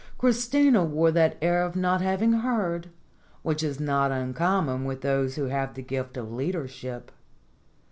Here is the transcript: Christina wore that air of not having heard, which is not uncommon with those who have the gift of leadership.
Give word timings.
Christina 0.17 0.83
wore 0.83 1.11
that 1.11 1.37
air 1.43 1.61
of 1.63 1.75
not 1.75 2.01
having 2.01 2.33
heard, 2.33 2.89
which 3.43 3.61
is 3.61 3.79
not 3.79 4.11
uncommon 4.11 4.83
with 4.83 5.01
those 5.01 5.35
who 5.35 5.43
have 5.43 5.75
the 5.75 5.83
gift 5.83 6.17
of 6.17 6.31
leadership. 6.31 7.11